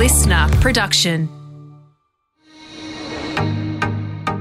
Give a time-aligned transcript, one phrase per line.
[0.00, 1.28] listener production.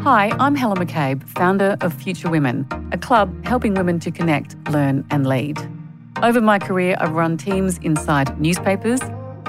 [0.04, 5.06] Hi, I'm Helen McCabe, founder of Future Women, a club helping women to connect, learn,
[5.12, 5.60] and lead.
[6.24, 9.02] Over my career, I've run teams inside newspapers,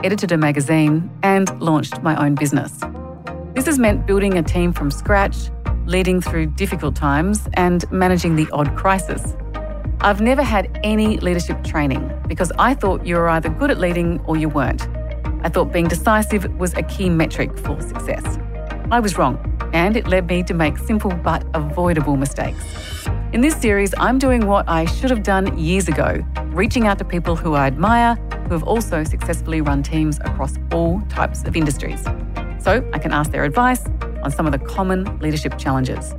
[0.02, 2.80] edited a magazine, and launched my own business.
[3.54, 5.36] This has meant building a team from scratch,
[5.86, 9.36] leading through difficult times, and managing the odd crisis.
[10.00, 14.18] I've never had any leadership training because I thought you were either good at leading
[14.22, 14.88] or you weren't.
[15.42, 18.38] I thought being decisive was a key metric for success.
[18.90, 19.38] I was wrong,
[19.72, 23.06] and it led me to make simple but avoidable mistakes.
[23.32, 27.04] In this series, I'm doing what I should have done years ago, reaching out to
[27.04, 28.16] people who I admire
[28.50, 32.02] who have also successfully run teams across all types of industries.
[32.58, 33.86] So I can ask their advice
[34.24, 36.14] on some of the common leadership challenges.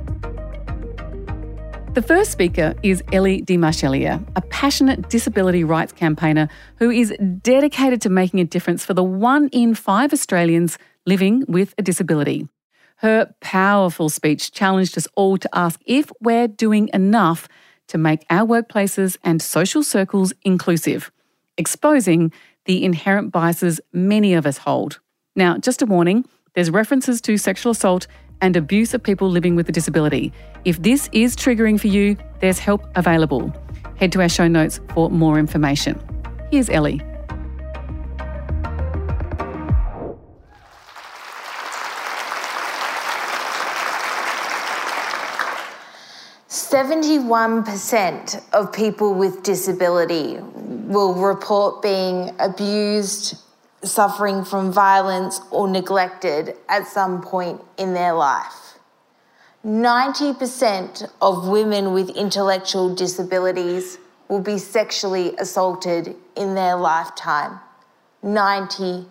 [1.94, 8.08] The first speaker is Elly Di a passionate disability rights campaigner who is dedicated to
[8.08, 12.48] making a difference for the one in five Australians living with a disability.
[12.96, 17.46] Her powerful speech challenged us all to ask if we're doing enough
[17.88, 21.12] to make our workplaces and social circles inclusive,
[21.58, 22.32] exposing
[22.64, 24.98] the inherent biases many of us hold.
[25.36, 28.06] Now, just a warning there's references to sexual assault
[28.42, 30.32] and abuse of people living with a disability.
[30.66, 33.54] If this is triggering for you, there's help available.
[33.96, 35.98] Head to our show notes for more information.
[36.50, 37.00] Here's Elly.
[46.48, 53.36] Seventy-one percent of people with disability will report being abused,
[53.84, 58.78] suffering from violence or neglected at some point in their life.
[59.64, 67.60] 90% of women with intellectual disabilities will be sexually assaulted in their lifetime.
[68.24, 69.06] 90%.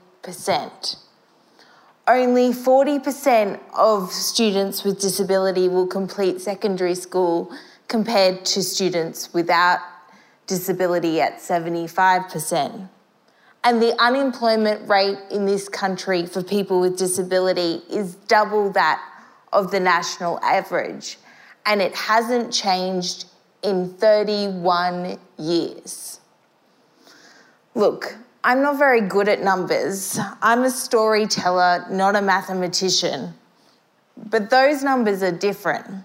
[2.07, 7.51] Only 40% of students with disability will complete secondary school
[7.87, 9.79] compared to students without
[10.47, 12.89] disability at 75%.
[13.63, 19.01] And the unemployment rate in this country for people with disability is double that
[19.53, 21.17] of the national average.
[21.65, 23.25] And it hasn't changed
[23.61, 26.19] in 31 years.
[27.75, 30.19] Look, I'm not very good at numbers.
[30.41, 33.35] I'm a storyteller, not a mathematician.
[34.17, 36.03] But those numbers are different.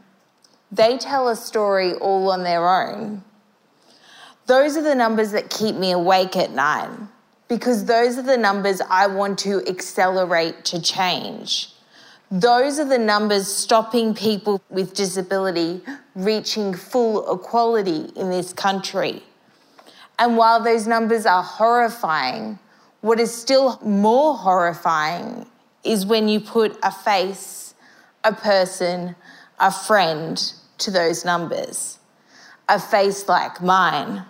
[0.70, 3.24] They tell a story all on their own.
[4.44, 6.90] Those are the numbers that keep me awake at night
[7.48, 11.72] because those are the numbers I want to accelerate to change.
[12.30, 15.80] Those are the numbers stopping people with disability
[16.16, 19.22] reaching full equality in this country.
[20.18, 22.58] And while those numbers are horrifying,
[23.00, 25.46] what is still more horrifying
[25.84, 27.74] is when you put a face,
[28.24, 29.14] a person,
[29.60, 31.98] a friend to those numbers.
[32.68, 34.24] A face like mine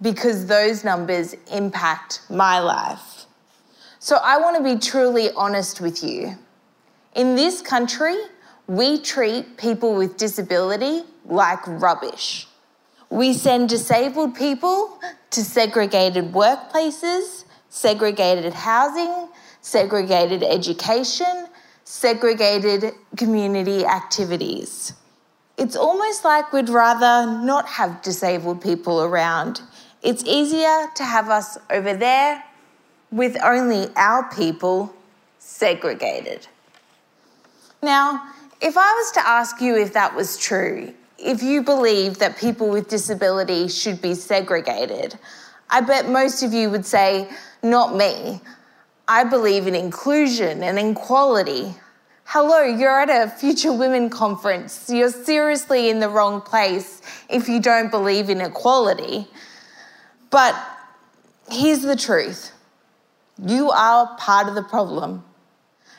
[0.00, 3.26] because those numbers impact my life.
[3.98, 6.38] So I want to be truly honest with you.
[7.14, 8.16] In this country,
[8.66, 12.46] we treat people with disability like rubbish.
[13.10, 15.00] We send disabled people
[15.30, 19.28] to segregated workplaces, segregated housing,
[19.62, 21.48] segregated education,
[21.84, 24.92] segregated community activities.
[25.56, 29.60] It's almost like we'd rather not have disabled people around
[30.02, 32.44] it's easier to have us over there
[33.10, 34.94] with only our people
[35.38, 36.46] segregated.
[37.82, 42.38] Now, if I was to ask you if that was true, if you believe that
[42.38, 45.18] people with disability should be segregated,
[45.70, 47.30] I bet most of you would say,
[47.62, 48.40] Not me.
[49.06, 51.74] I believe in inclusion and equality.
[52.24, 54.90] Hello, you're at a Future Women conference.
[54.90, 59.26] You're seriously in the wrong place if you don't believe in equality.
[60.30, 60.54] But
[61.50, 62.52] here's the truth
[63.44, 65.24] you are part of the problem.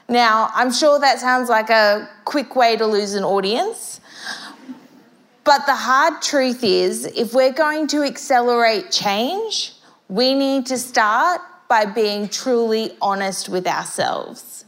[0.08, 4.02] Now, I'm sure that sounds like a quick way to lose an audience.
[5.44, 9.74] But the hard truth is, if we're going to accelerate change,
[10.08, 14.66] we need to start by being truly honest with ourselves.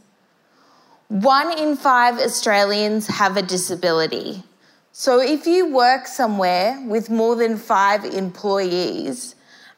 [1.08, 4.44] One in five Australians have a disability.
[4.92, 9.34] So if you work somewhere with more than five employees,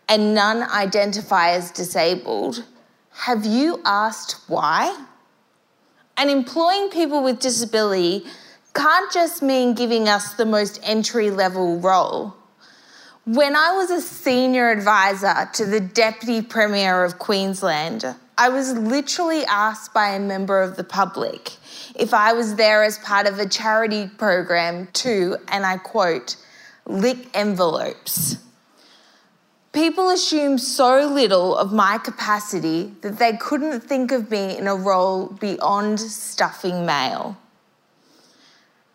[0.09, 2.65] and none identify as disabled,
[3.13, 5.07] have you asked why?
[6.17, 8.25] And employing people with disability
[8.75, 12.35] can't just mean giving us the most entry level role.
[13.25, 18.05] When I was a senior advisor to the Deputy Premier of Queensland,
[18.37, 21.53] I was literally asked by a member of the public
[21.95, 26.37] if I was there as part of a charity program to, and I quote,
[26.85, 28.39] lick envelopes.
[29.75, 34.77] People assume so little of my capacity that they couldn't think of me in a
[34.77, 37.37] role beyond stuffing mail.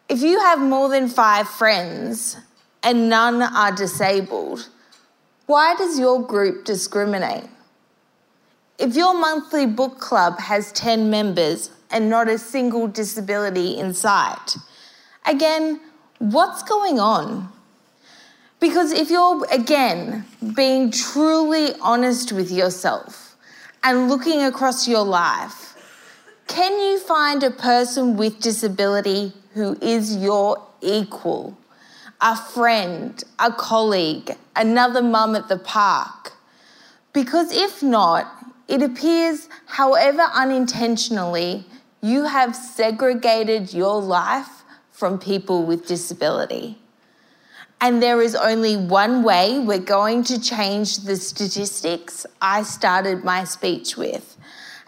[0.08, 2.38] If you have more than five friends
[2.82, 4.70] and none are disabled,
[5.48, 7.50] why does your group discriminate?
[8.78, 14.56] If your monthly book club has 10 members and not a single disability in sight,
[15.26, 15.82] again,
[16.20, 17.52] what's going on?
[18.60, 20.26] Because if you're, again,
[20.56, 23.38] being truly honest with yourself
[23.84, 25.76] and looking across your life,
[26.48, 31.58] can you find a person with disability who is your equal?
[32.20, 36.34] A friend, a colleague, another mum at the park?
[37.14, 38.26] Because if not,
[38.68, 41.64] it appears, however unintentionally,
[42.02, 46.78] you have segregated your life from people with disability.
[47.82, 53.46] And there is only one way we're going to change the statistics I started my
[53.46, 54.36] speech with,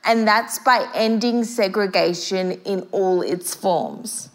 [0.03, 4.29] and that's by ending segregation in all its forms.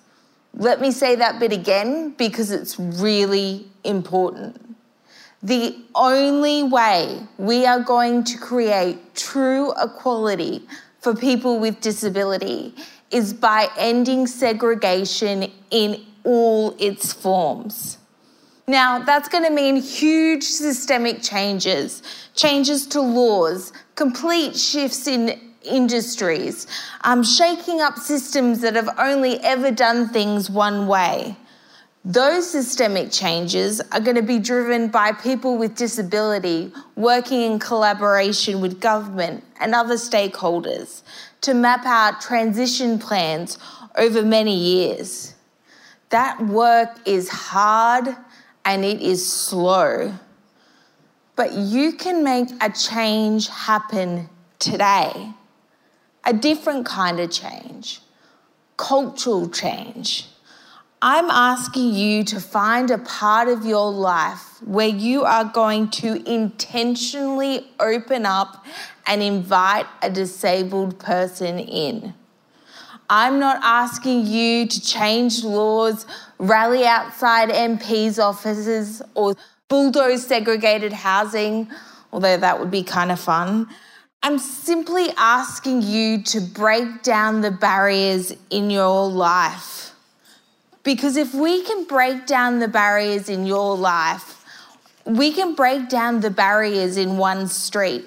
[0.55, 4.75] Let me say that bit again because it's really important.
[5.43, 10.67] The only way we are going to create true equality
[11.01, 12.75] for people with disability
[13.11, 17.99] is by ending segregation in all its forms.
[18.69, 22.03] Now, that's going to mean huge systemic changes,
[22.35, 26.67] changes to laws, complete shifts in industries,
[27.05, 31.37] um, shaking up systems that have only ever done things one way.
[32.05, 38.61] Those systemic changes are going to be driven by people with disability working in collaboration
[38.61, 41.03] with government and other stakeholders
[41.43, 43.59] to map out transition plans
[43.97, 45.35] over many years.
[46.11, 48.17] That work is hard
[48.67, 50.13] and it is slow,
[51.37, 54.29] but you can make a change happen
[54.59, 55.33] today
[56.27, 58.01] a different kind of change,
[58.77, 60.27] cultural change.
[61.01, 66.29] I'm asking you to find a part of your life where you are going to
[66.29, 68.65] intentionally open up
[69.07, 72.13] and invite a disabled person in.
[73.09, 76.07] I'm not asking you to change laws,
[76.39, 79.35] rally outside MPs' offices, or
[79.69, 81.69] bulldoze segregated housing,
[82.13, 83.69] although that would be kind of fun.
[84.23, 89.93] I'm simply asking you to break down the barriers in your life.
[90.83, 94.45] Because if we can break down the barriers in your life,
[95.05, 98.05] we can break down the barriers in one street.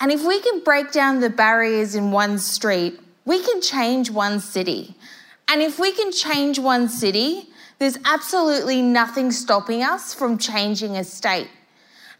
[0.00, 4.40] And if we can break down the barriers in one street, we can change one
[4.40, 4.94] city.
[5.48, 7.48] And if we can change one city,
[7.78, 11.48] there's absolutely nothing stopping us from changing a state.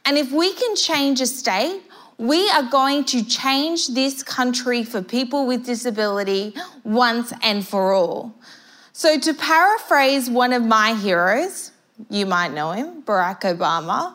[0.04, 1.82] And if we can change a state,
[2.18, 6.54] we are going to change this country for people with disability
[6.84, 8.34] once and for all.
[8.92, 11.72] So, to paraphrase one of my heroes,
[12.10, 14.14] you might know him, Barack Obama,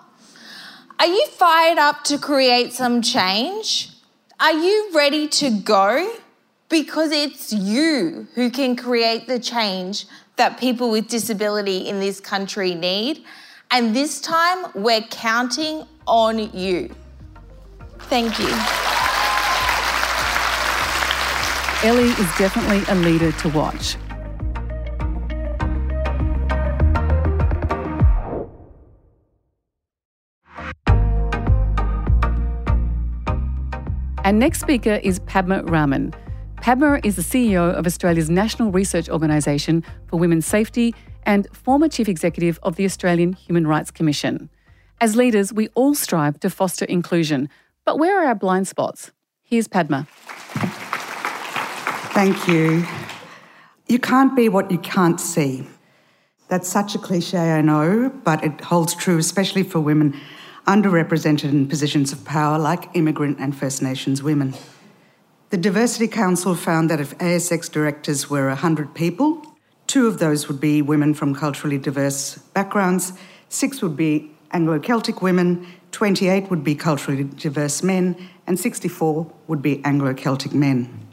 [0.97, 3.89] are you fired up to create some change?
[4.39, 6.13] Are you ready to go?
[6.69, 12.75] Because it's you who can create the change that people with disability in this country
[12.75, 13.25] need.
[13.71, 16.93] And this time, we're counting on you.
[18.01, 18.49] Thank you.
[21.81, 23.95] Elly is definitely a leader to watch.
[34.23, 36.13] Our next speaker is Padma Raman.
[36.61, 42.09] Padma is the CEO of Australia's National Research Organisation for Women's Safety and former Chief
[42.09, 44.49] Executive of the Australian Human Rights Commission.
[44.99, 47.47] As leaders, we all strive to foster inclusion,
[47.85, 49.11] but where are our blind spots?
[49.41, 50.05] Here's Padma.
[52.13, 52.85] Thank you.
[53.87, 55.65] You can't be what you can't see.
[56.49, 60.19] That's such a cliche, I know, but it holds true, especially for women
[60.67, 64.53] underrepresented in positions of power like immigrant and First Nations women.
[65.49, 69.41] The Diversity Council found that if ASX directors were 100 people,
[69.87, 73.13] two of those would be women from culturally diverse backgrounds,
[73.49, 78.15] six would be Anglo Celtic women, 28 would be culturally diverse men,
[78.45, 81.07] and 64 would be Anglo Celtic men.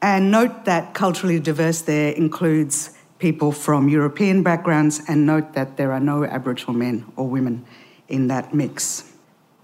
[0.00, 5.90] And note that culturally diverse there includes people from European backgrounds, and note that there
[5.90, 7.64] are no Aboriginal men or women
[8.06, 9.12] in that mix.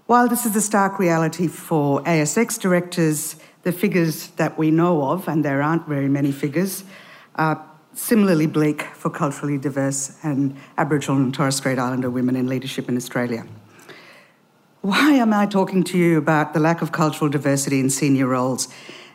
[0.07, 5.27] While this is the stark reality for ASX directors, The figures that we know of,
[5.27, 6.83] and there aren't very many figures,
[7.35, 12.89] are similarly bleak for culturally diverse and Aboriginal and Torres Strait Islander women in leadership
[12.89, 13.45] in Australia.
[14.81, 18.67] Why am I talking to you about the lack of cultural diversity in senior roles,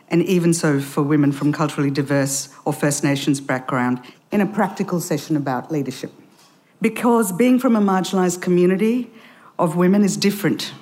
[0.07, 4.01] and even so for women from culturally diverse or First Nations background,
[4.31, 6.11] in a practical session about leadership?
[6.81, 9.11] Because being from a marginalised community
[9.59, 10.73] of women is different,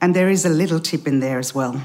[0.00, 1.82] and there is a little tip in there as well.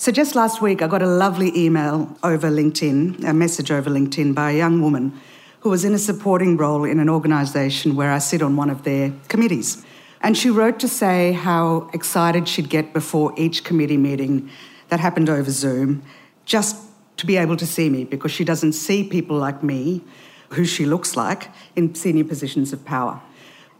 [0.00, 4.32] So, just last week, I got a lovely email over LinkedIn, a message over LinkedIn
[4.32, 5.12] by a young woman
[5.58, 8.84] who was in a supporting role in an organisation where I sit on one of
[8.84, 9.84] their committees.
[10.20, 14.48] And she wrote to say how excited she'd get before each committee meeting
[14.88, 16.04] that happened over Zoom
[16.44, 16.76] just
[17.16, 20.04] to be able to see me because she doesn't see people like me,
[20.50, 23.20] who she looks like, in senior positions of power.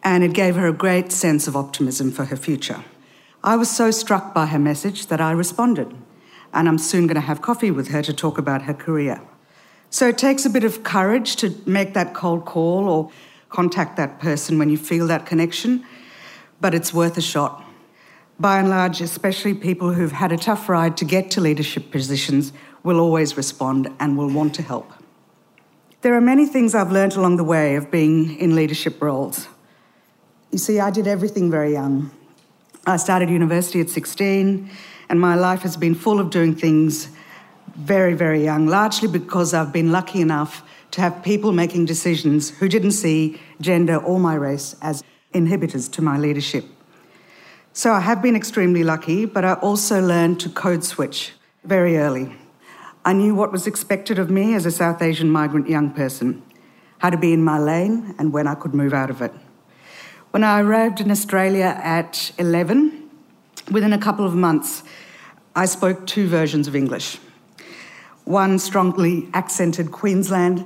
[0.03, 2.83] And it gave her a great sense of optimism for her future.
[3.45, 5.95] I was so struck by her message that I responded
[6.53, 9.21] and I'm soon going to have coffee with her to talk about her career.
[9.91, 13.11] So it takes a bit of courage to make that cold call or
[13.49, 15.85] contact that person when you feel that connection,
[16.61, 17.65] but it's worth a shot.
[18.39, 22.53] By and large, especially people who've had a tough ride to get to leadership positions
[22.83, 24.93] will always respond and will want to help.
[26.03, 29.49] There are many things I've learnt along the way of being in leadership roles.
[30.53, 32.13] You see, I did everything very young.
[32.87, 34.71] I started university at 16
[35.09, 37.09] and my life has been full of doing things
[37.77, 42.69] very, very young, largely because I've been lucky enough to have people making decisions who
[42.69, 46.65] didn't see gender or my race as inhibitors to my leadership.
[47.73, 51.33] So I have been extremely lucky, but I also learned to code switch
[51.65, 52.35] very early.
[53.05, 56.43] I knew what was expected of me as a South Asian migrant young person,
[56.99, 59.33] how to be in my lane, and when I could move out of it.
[60.31, 62.98] When I arrived in Australia at 11,
[63.71, 64.83] Within a couple of months,
[65.55, 67.19] I spoke two versions of English.
[68.25, 70.65] One strongly accented Queensland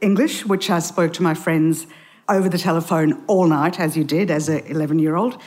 [0.00, 1.86] English, which I spoke to my friends
[2.28, 5.40] over the telephone all night, as you did as an 11 year old.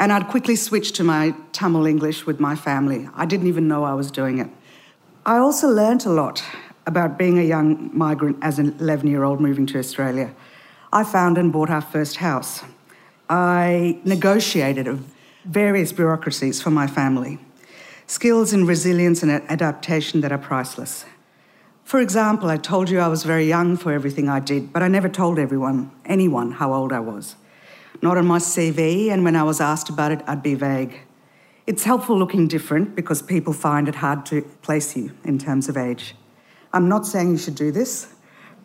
[0.00, 3.08] And I'd quickly switch to my Tamil English with my family.
[3.14, 4.48] I didn't even know I was doing it.
[5.26, 6.42] I also learnt a lot
[6.86, 10.34] about being a young migrant as an 11 year old moving to Australia.
[10.94, 12.62] I found and bought our first house.
[13.28, 14.98] I negotiated a
[15.44, 17.38] various bureaucracies for my family,
[18.06, 21.04] skills in resilience and adaptation that are priceless.
[21.84, 24.88] For example, I told you I was very young for everything I did, but I
[24.88, 27.36] never told everyone, anyone, how old I was.
[28.02, 31.00] Not on my CV, and when I was asked about it, I'd be vague.
[31.66, 35.76] It's helpful looking different because people find it hard to place you in terms of
[35.76, 36.14] age.
[36.72, 38.14] I'm not saying you should do this.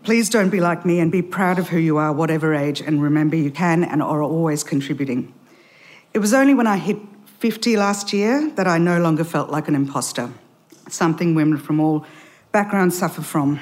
[0.04, 3.02] Please don't be like me and be proud of who you are, whatever age, and
[3.02, 5.34] remember you can and are always contributing.
[6.14, 6.98] It was only when I hit
[7.40, 10.30] 50 last year that I no longer felt like an imposter,
[10.88, 12.06] something women from all
[12.52, 13.60] backgrounds suffer from.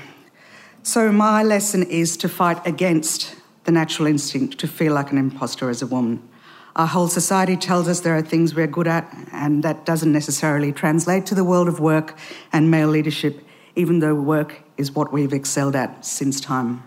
[0.83, 5.69] So, my lesson is to fight against the natural instinct to feel like an imposter
[5.69, 6.27] as a woman.
[6.75, 10.73] Our whole society tells us there are things we're good at, and that doesn't necessarily
[10.73, 12.17] translate to the world of work
[12.51, 13.45] and male leadership,
[13.77, 16.83] even though work is what we've excelled at since time.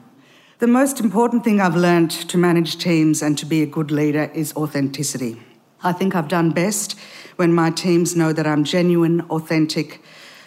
[0.59, 4.31] The most important thing I've learned to manage teams and to be a good leader
[4.35, 5.41] is authenticity.
[5.85, 6.99] I think I've done best
[7.37, 10.01] when my teams know that I'm genuine, authentic,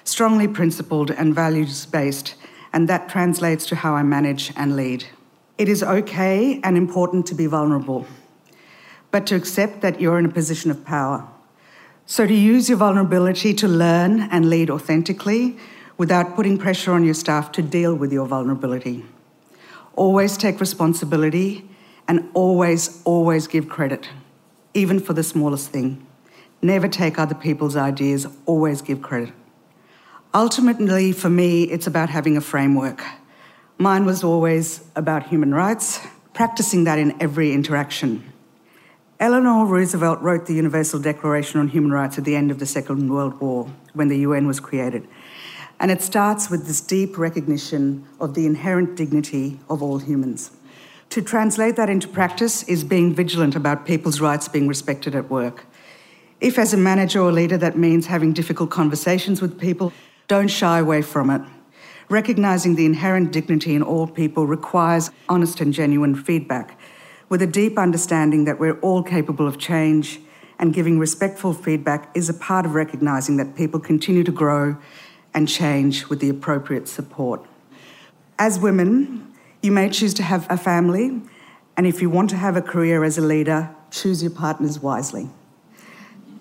[0.03, 2.33] strongly principled, and values based,
[2.73, 5.05] and that translates to how I manage and lead.
[5.59, 8.07] It is okay and important to be vulnerable,
[9.11, 11.27] but to accept that you're in a position of power.
[12.07, 15.57] So, to use your vulnerability to learn and lead authentically
[15.97, 19.05] without putting pressure on your staff to deal with your vulnerability.
[19.95, 21.69] Always take responsibility
[22.07, 24.07] and always, always give credit
[24.77, 26.05] even for the smallest thing.
[26.61, 29.33] Never take other people's ideas, always give credit.
[30.35, 33.03] Ultimately, for me, it's about having a framework.
[33.79, 35.99] Mine was always about human rights,
[36.33, 38.31] practicing that in every interaction.
[39.19, 43.09] Eleanor Roosevelt wrote the Universal Declaration on Human Rights at the end of the Second
[43.09, 45.07] World War, when the UN was created.
[45.79, 50.51] And it starts with this deep recognition of the inherent dignity of all humans.
[51.11, 55.65] To translate that into practice is being vigilant about people's rights being respected at work.
[56.39, 59.93] If, as a manager or leader, that means having difficult conversations with people,
[60.27, 61.41] don't shy away from it.
[62.09, 66.79] Recognizing the inherent dignity in all people requires honest and genuine feedback,
[67.29, 70.19] with a deep understanding that we're all capable of change,
[70.59, 74.77] and giving respectful feedback is a part of recognizing that people continue to grow
[75.33, 77.45] and change with the appropriate support.
[78.39, 79.33] As women,
[79.67, 81.21] you may choose to have a family,
[81.75, 85.29] and if you want to have a career as a leader, choose your partners wisely.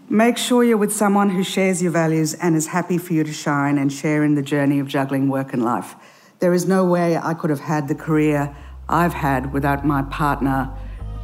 [0.09, 3.33] Make sure you're with someone who shares your values and is happy for you to
[3.33, 5.97] shine and share in the journey of juggling work and life.
[6.39, 8.57] There is no way I could have had the career
[8.89, 10.71] I've had without my partner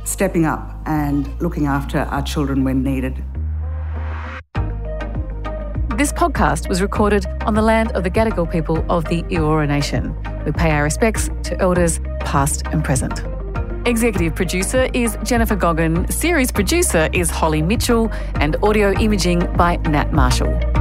[0.02, 3.22] stepping up and looking after our children when needed.
[6.02, 10.16] This podcast was recorded on the land of the Gadigal people of the Eora Nation.
[10.44, 13.22] We pay our respects to elders past and present.
[13.86, 20.12] Executive producer is Jennifer Goggin, series producer is Holly Mitchell, and audio imaging by Nat
[20.12, 20.71] Marshall.